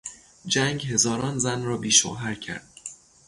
[0.45, 2.67] جنگ هزاران زن را بیشوهر کرد.